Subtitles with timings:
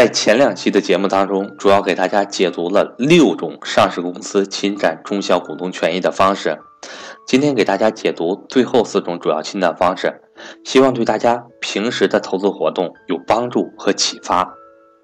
[0.00, 6.58] 在前两期的节目当中，主要给大家解读了六种上市公司侵占中小股东权益的方式。
[7.26, 10.22] 今天给大家解读最后四种主要侵占方式，
[10.64, 14.54] 希望对大家平时的投资活动有帮助和启发。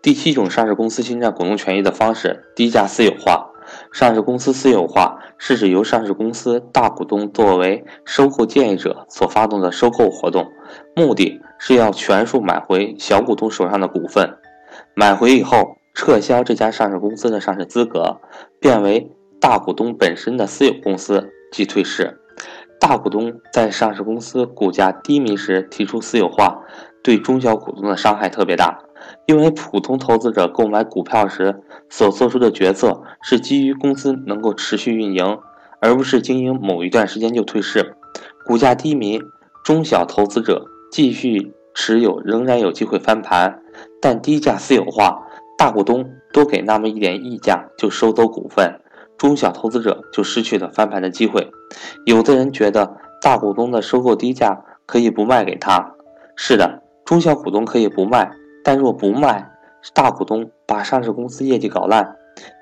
[0.01, 3.51] 第七种上市公司侵占股东权益的方式，低价私有化。
[3.93, 10.47] 上市公司私有化是指由上市公司大股东作为收购建议者所发动的收购活动，
[10.95, 14.39] 目的是要全数买回小股东手上的股份。
[14.95, 18.21] 买回以后，撤销这家上市公司的上市资格，
[18.61, 19.11] 变为
[19.41, 22.21] 大股东本身的私有公司，即退市。
[22.79, 26.63] 大股东在上市公司股价低迷时提出私有化，
[27.03, 28.79] 对中小股东的伤害特别大。
[29.27, 35.39] 因为普通投资者购买股票时所做出的决策是基于公司能够持续运营，
[35.81, 37.97] 而不是经营某一段时间就退市。
[38.45, 39.21] 股价低迷，
[39.65, 43.63] 中小投资者继续持有仍然有机会翻盘，
[44.01, 45.27] 但低价私有化，
[45.59, 48.81] 大股东多给那么一点溢价就收走股份，
[49.17, 51.51] 中小投资者就失去了翻盘的机会。
[52.05, 55.95] 有的人觉得大股东的收购低价可以不卖给他，
[56.37, 58.31] 是的，中小股东可以不卖。
[58.63, 59.51] 但若不卖，
[59.95, 62.17] 大股东把上市公司业绩搞烂，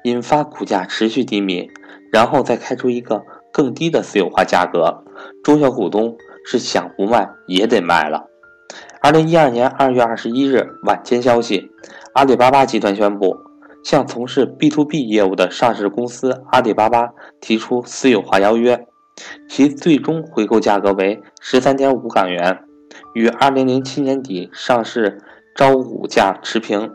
[0.04, 1.68] 引发股价持续低迷，
[2.12, 5.02] 然后再开出一个更低的私有化价格，
[5.42, 8.26] 中小股东是想不卖也得卖了。
[9.04, 11.70] 二零一二年二月二十一日晚间消息，
[12.14, 13.36] 阿里巴巴集团宣布
[13.84, 18.86] 向从事 B to B 业务的上市公司阿里巴巴提出私有化邀约，
[19.46, 22.60] 其最终回购价格为十三点五港元，
[23.12, 25.20] 与二零零七年底上市。
[25.54, 26.90] 招股价持平，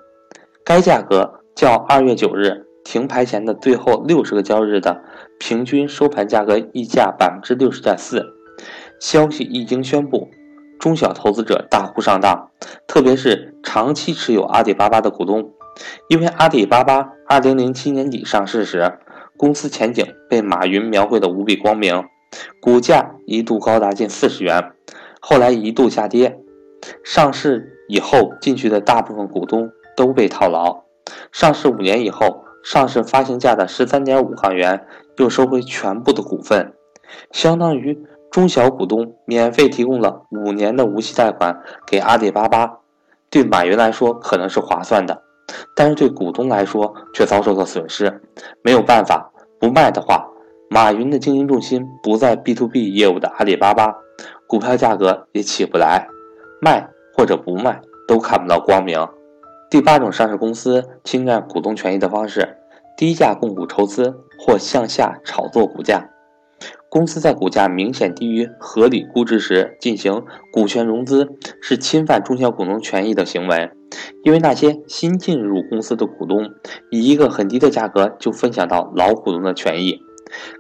[0.66, 5.02] 该价格较二月九日停牌前的最后六十个交易日的
[5.40, 8.26] 平均收盘价格溢价百分之六十点四。
[9.00, 10.28] 消息一经宣布，
[10.80, 12.50] 中小投资者大呼上当，
[12.88, 15.52] 特别是长期持有阿里巴巴的股东，
[16.08, 18.98] 因为阿里巴巴二零零七年底上市时，
[19.38, 22.04] 公司前景被马云描绘的无比光明，
[22.62, 24.72] 股价一度高达近四十元，
[25.20, 26.40] 后来一度下跌，
[27.04, 27.76] 上市。
[27.92, 30.84] 以后进去的大部分股东都被套牢，
[31.32, 34.86] 上市五年以后，上市发行价的十三点五港元
[35.18, 36.72] 又收回全部的股份，
[37.32, 37.98] 相当于
[38.32, 42.80] 中小股东免费提供了五年的无息贷款给阿里巴巴。
[43.30, 45.22] 对马云来说可能是划算的，
[45.76, 48.22] 但是对股东来说却遭受了损失。
[48.64, 50.28] 没有办法，不卖的话，
[50.70, 53.96] 马云的经营重心不在 B to B 业务的阿里巴巴，
[54.48, 56.08] 股票价格也起不来。
[56.62, 56.90] 卖。
[57.18, 58.98] 或者不卖都看不到光明。
[59.70, 62.56] 第八种上市公司侵占股东权益的方式：
[62.96, 66.10] 低价供股筹资或向下炒作股价。
[66.90, 71.30] 公司在股价明显低于合理估值时进行股权融资，
[71.62, 73.72] 是侵犯中小股东权益的行为。
[74.24, 76.50] 因为那些新进入公司的股东
[76.92, 80.00] 以一个很低的价格就分享到老股东的权益。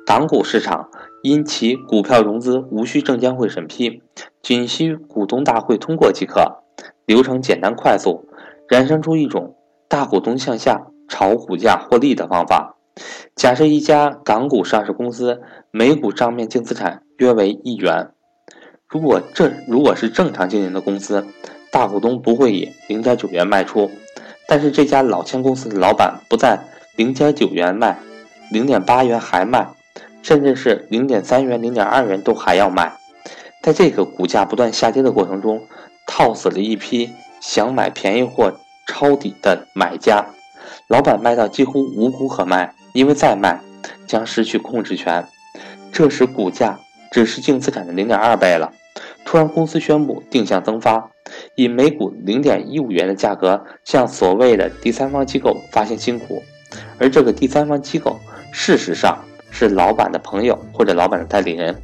[0.05, 0.89] 港股市场。
[1.21, 4.01] 因其股票融资无需证监会审批，
[4.41, 6.63] 仅需股东大会通过即可，
[7.05, 8.29] 流程简单快速，
[8.69, 9.57] 衍生出一种
[9.89, 12.77] 大股东向下炒股价获利的方法。
[13.35, 18.11] 假设一家港股上市公司每股账面净资产约为一元，
[18.87, 21.25] 如果这如果是正常经营的公司，
[21.71, 23.89] 大股东不会以零点九元卖出，
[24.47, 26.59] 但是这家老千公司的老板不在
[26.95, 27.99] 零点九元卖，
[28.51, 29.69] 零点八元还卖。
[30.21, 32.91] 甚至是零点三元、零点二元都还要卖，
[33.63, 35.61] 在这个股价不断下跌的过程中，
[36.05, 37.09] 套死了一批
[37.39, 38.51] 想买便宜货
[38.85, 40.25] 抄底的买家。
[40.89, 43.59] 老板卖到几乎无股可卖，因为再卖
[44.07, 45.25] 将失去控制权。
[45.91, 46.79] 这时股价
[47.11, 48.71] 只是净资产的零点二倍了。
[49.25, 51.09] 突然，公司宣布定向增发，
[51.55, 56.41] 以每股零点一五元的价格向所谓的第三方机构发行新股，
[56.97, 58.19] 而这个第三方机构
[58.51, 59.17] 事实上。
[59.51, 61.75] 是老板的朋友或者老板的代理人，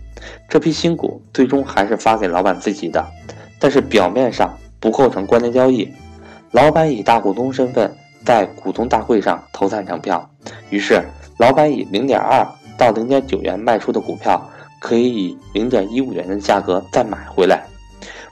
[0.47, 3.03] 这批新股最终还是发给老板自己的，
[3.57, 5.91] 但是表面上不构成关联交易。
[6.51, 7.91] 老板以大股东身份
[8.23, 10.29] 在股东大会上投赞成票，
[10.69, 11.03] 于是
[11.37, 12.47] 老板以零点二
[12.77, 14.49] 到零点九元卖出的股票，
[14.79, 17.63] 可以以零点一五元的价格再买回来。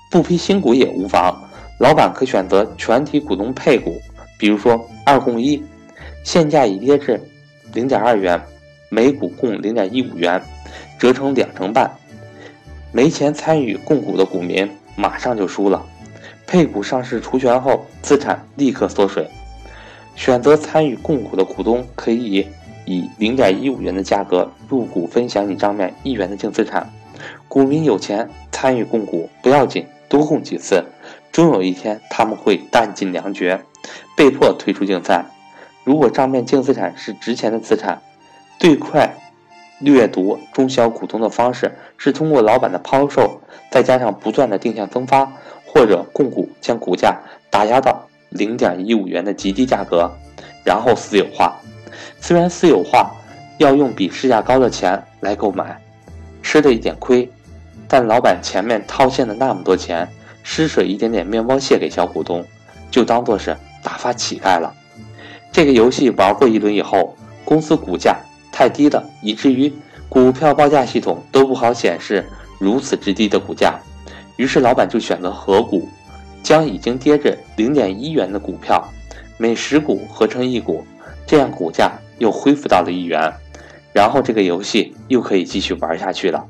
[0.09, 1.35] 不批新股也无妨，
[1.79, 3.99] 老板可选择全体股东配股，
[4.37, 5.63] 比如说二供一，
[6.23, 7.21] 现价已跌至
[7.73, 8.41] 零点二元。
[8.89, 10.39] 每股共零点一五元，
[10.99, 11.89] 折成两成半。
[12.91, 15.83] 没钱参与供股的股民马上就输了。
[16.45, 19.27] 配股上市除权后，资产立刻缩水。
[20.15, 22.47] 选择参与供股的股东可以
[22.85, 26.89] 以零点一五元的价格入股，分享你账面一元的净资产。
[27.47, 30.83] 股民有钱参与供股不要紧，多供几次，
[31.31, 33.61] 终有一天他们会弹尽粮绝，
[34.15, 35.25] 被迫退出竞赛。
[35.83, 38.01] 如果账面净资产是值钱的资产，
[38.59, 39.15] 最快
[39.79, 45.31] 掠夺中小股东的方式是通过老板的抛售，再加上不断的定向增发，
[45.65, 47.19] 或者供股将股价
[47.49, 50.11] 打压到零点一五元的极低价格，
[50.65, 51.53] 然后私有化。
[52.19, 53.11] 虽然私有化
[53.59, 55.79] 要用比市价高的钱来购买，
[56.41, 57.29] 吃了一点亏，
[57.87, 60.07] 但老板前面套现的那么多钱。
[60.45, 62.45] 施舍一点点面包屑给小股东，
[62.91, 64.73] 就当做是打发乞丐了。
[65.53, 67.15] 这个游戏玩过一轮以后，
[67.45, 68.17] 公司股价
[68.51, 69.71] 太低了，以至于
[70.09, 72.25] 股票报价系统都不好显示
[72.59, 73.79] 如此之低的股价。
[74.35, 75.87] 于是老板就选择合股，
[76.43, 78.87] 将已经跌至零点一元的股票
[79.37, 80.83] 每十股合成一股，
[81.25, 83.33] 这样股价又恢复到了一元，
[83.93, 86.45] 然后这个游戏又可以继续玩下去了。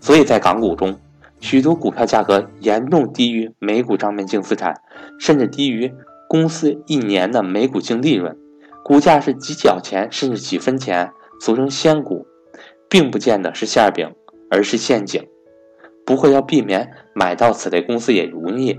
[0.00, 0.98] 所以在港股中。
[1.40, 4.80] 许多股票价格严重低于每股账面净资产，
[5.20, 5.94] 甚至低于
[6.28, 8.36] 公司一年的每股净利润，
[8.82, 12.26] 股价是几角钱甚至几分钱，俗称仙股，
[12.90, 14.12] 并不见得是馅饼，
[14.50, 15.24] 而是陷阱。
[16.04, 18.76] 不过要避免买到此类公司也容易，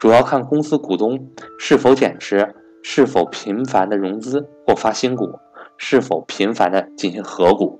[0.00, 5.38] 主要看公司股东是否减持，是否频繁的融资或发新股，
[5.76, 7.78] 是否频繁的进行合股。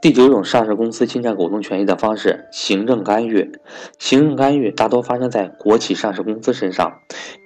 [0.00, 3.52] 第九种上市公司侵占股东权益的方式，行政干预。
[3.98, 6.90] 行政干预大多发生在国企上市公司身上。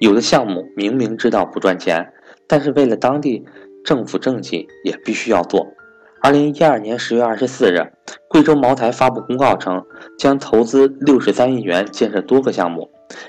[0.00, 2.12] 有的项目明明知道不赚钱，
[2.46, 3.44] 但是为了当地
[3.84, 5.66] 政府政绩，也必须要做。
[6.24, 7.92] 二零一二年十月二十四日，
[8.30, 9.84] 贵州茅台发布公告称，
[10.18, 12.88] 将投资六十三亿元建设多个项目，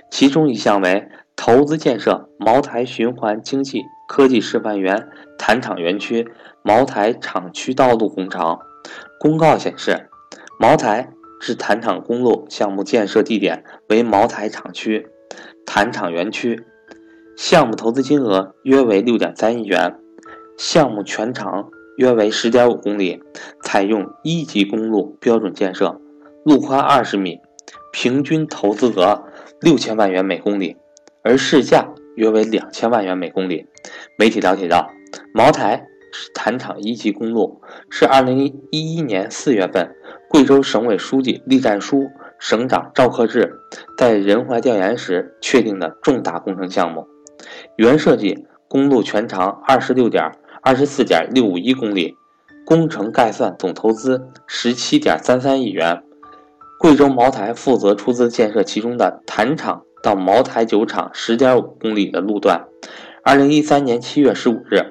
[0.10, 1.06] 其中一项为
[1.36, 6.26] 投资建设茅台循环经济科技示范园坛厂园区、
[6.64, 8.58] 茅台厂区道路工程。
[9.20, 10.08] 公告显示，
[10.58, 11.10] 茅台
[11.42, 15.06] 至坛厂公路项目建设地点为茅台厂区
[15.66, 16.64] 坛厂园区，
[17.36, 20.00] 项目投资金额约为六点三亿元，
[20.58, 23.22] 项目全长约为十点五公里，
[23.64, 26.00] 采用一级公路标准建设，
[26.44, 27.40] 路宽二十米，
[27.92, 29.24] 平均投资额
[29.62, 30.78] 六千万元每公里，
[31.24, 33.66] 而市价约为两千万元每公里。
[34.18, 34.90] 媒体了解到，
[35.34, 35.88] 茅台。
[36.34, 39.94] 坛厂一级公路是二零一一年四月份，
[40.30, 42.08] 贵州省委书记栗战书、
[42.40, 43.60] 省长赵克志
[43.98, 47.06] 在仁怀调研时确定的重大工程项目。
[47.76, 50.32] 原设计公路全长二十六点
[50.66, 52.18] 二十四点六五一公里，
[52.66, 56.02] 工程概算总投资十七点三三亿元。
[56.80, 62.66] 贵州茅台负责出资建设其中的坛厂到茅台酒厂十点五公里的路段。
[63.24, 64.82] 二零一三年七月十五日，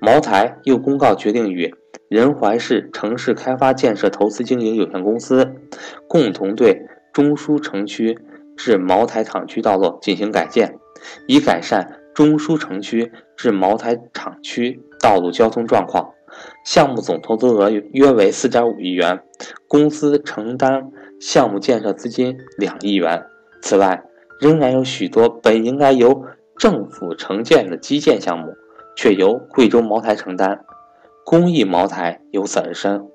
[0.00, 1.74] 茅台又公告决定与
[2.08, 5.52] 仁怀市城市开发建设投资经营有限公司
[6.08, 8.16] 共同对中枢城区
[8.56, 10.78] 至茅台厂区道路进行改建，
[11.26, 16.12] 以改善中枢城区至茅台厂区道路交通状况。
[16.64, 19.22] 项目总投资额约为四点五亿元，
[19.68, 20.90] 公司承担
[21.20, 23.24] 项目建设资金两亿元。
[23.62, 24.02] 此外，
[24.40, 26.24] 仍然有许多本应该由
[26.56, 28.54] 政府承建的基建项目，
[28.96, 30.64] 却由贵州茅台承担，
[31.24, 33.08] 公益茅台由此而生。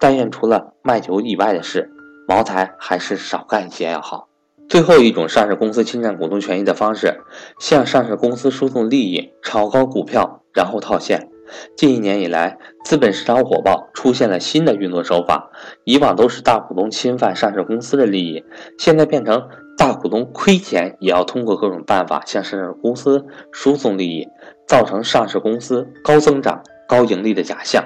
[0.00, 1.90] 但愿除了卖酒以外的事，
[2.26, 4.28] 茅台还是少干一些要好。
[4.68, 7.20] 最后一种上市公司侵占股东权益的方式，
[7.58, 11.28] 向上市公司输送利益，炒高股票，然后套现。
[11.76, 15.50] 近一年以来，资本市场火爆，出现了新的运作手法。
[15.84, 18.42] 以往都是大股东侵犯上市公司的利益，
[18.78, 24.26] 现在变成大股东亏钱也要通过各种办法向上市公司输送利益，
[24.66, 27.84] 造成上市公司高增长、高盈利的假象。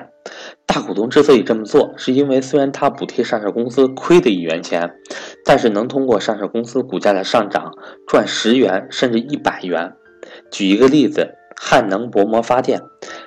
[0.67, 4.95] 大股东之所以这么做，是因为虽然他补贴上市公司亏的一元钱，
[5.45, 7.73] 但是能通过上市公司股价的上涨
[8.07, 9.93] 赚十元甚至一百元。
[10.51, 12.83] 举一个例子，汉能薄膜发电。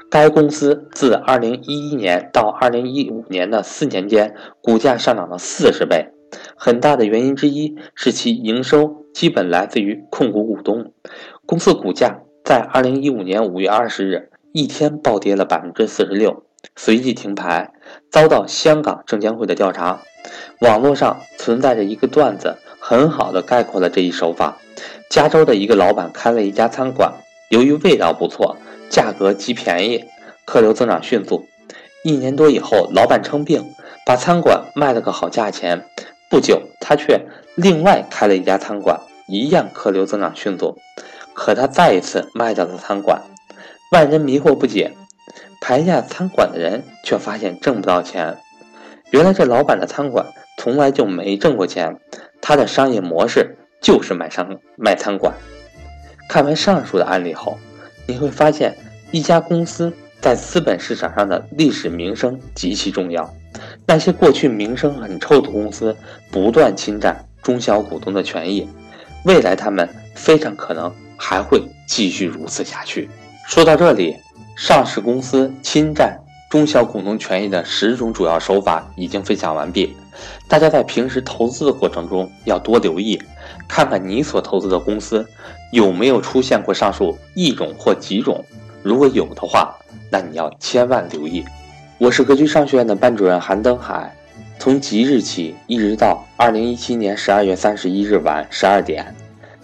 [0.10, 6.10] 该公司自二零一一年到二零一五年的四年间，股价上涨了四十倍。
[6.56, 10.94] 很大的原因之一是其营收基本来自于控股股东。
[11.46, 16.44] 公司股价在二零一五年五月二十日一天暴跌了百分之四十六，
[16.76, 17.72] 随即停牌，
[18.10, 20.02] 遭到香港证监会的调查。
[20.60, 24.58] 网络上存在着一个段子，很好的概括了这一手法。
[25.10, 27.14] 加州的一个老板开了一家餐馆，
[27.50, 28.58] 由于味道不错。
[28.90, 30.04] 价格极便宜，
[30.44, 31.48] 客流增长迅速。
[32.04, 33.64] 一年多以后，老板称病，
[34.06, 35.86] 把餐馆卖了个好价钱。
[36.30, 37.22] 不久，他却
[37.56, 40.78] 另外开了一家餐馆，一样客流增长迅速。
[41.34, 43.22] 可他再一次卖掉了餐馆，
[43.92, 44.92] 万人迷惑不解。
[45.62, 48.36] 排下餐馆的人却发现挣不到钱。
[49.12, 50.26] 原来这老板的餐馆
[50.58, 51.96] 从来就没挣过钱，
[52.42, 55.34] 他的商业模式就是卖商卖餐馆。
[56.28, 57.60] 看完上述的案例后，
[58.08, 58.76] 你会发现
[59.12, 63.32] 一家公司在资本市场上的历史名声极其重要。
[63.86, 65.96] 那些过去名声很臭的公司，
[66.32, 68.68] 不断侵占中小股东的权益，
[69.26, 73.10] 未来他们非常可能还会继续如此下去。
[73.48, 74.16] 说到这里，
[74.56, 79.96] 上市公司侵占中小股东权益的十种主要手法已经分享完毕。
[80.48, 83.20] 大家在平时投资的过程中要多留意，
[83.68, 85.26] 看看你所投资的公司
[85.72, 88.44] 有没有出现过上述一种或几种。
[88.84, 89.76] 如果有的话，
[90.10, 91.44] 那你要千万留意。
[91.98, 94.14] 我是格局商学院的班主任韩登海，
[94.60, 99.16] 从即日起一直到二零一七年十二月三十一日晚十二点，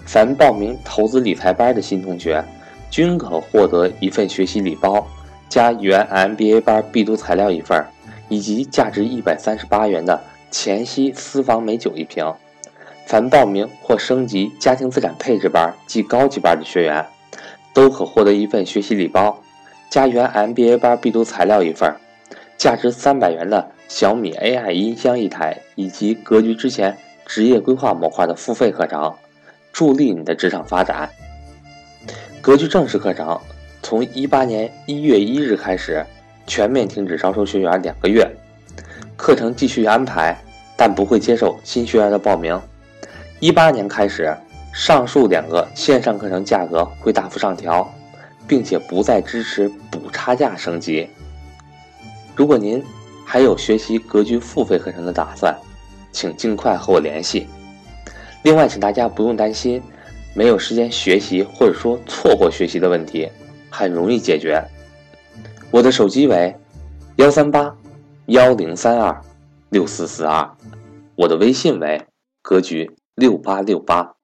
[0.06, 2.44] 凡报名投资理财班的新同学，
[2.90, 5.06] 均可获得一份学习礼包，
[5.50, 7.86] 加原 MBA 班必读材料一份，
[8.30, 12.34] 以及价值一百三十八元的黔西私房美酒一瓶。
[13.06, 17.06] 凡报名或升级家庭资产配置班及高级班的学员，
[17.74, 19.42] 都可获得一份学习礼包，
[19.90, 21.94] 加原 MBA 班必读材料一份。
[22.58, 29.14] 价值三百元的小米 AI 音箱一台，以及格局之前职业规划模块的付费课程，
[29.72, 31.10] 助力你的职场发展。
[32.48, 33.38] 格局正式课程
[33.84, 36.06] 从一八年一月一日开始
[36.46, 38.26] 全面停止招收学员两个月，
[39.18, 40.34] 课程继续安排，
[40.78, 42.58] 但不会接受新学员的报名。
[43.42, 44.34] 一八年开始，
[44.74, 47.94] 上述两个线上课程价格会大幅上调，
[48.48, 51.06] 并且不再支持补差价升级。
[52.34, 52.82] 如果您
[53.26, 55.54] 还有学习格局付费课程的打算，
[56.14, 57.46] 请尽快和我联系。
[58.44, 59.84] 另外，请大家不用担心
[60.38, 63.28] 没有时间学习或者说错过学习的问题，
[63.72, 64.64] 很容易解决。
[65.72, 66.56] 我的手机为
[67.16, 67.76] 幺三八
[68.28, 69.20] 幺零三二
[69.70, 70.48] 六四四二，
[71.16, 72.06] 我的微信为
[72.44, 74.17] 格局六八六八。